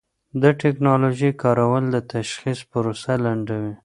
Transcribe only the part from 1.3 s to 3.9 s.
کارول د تشخیص پروسه لنډوي.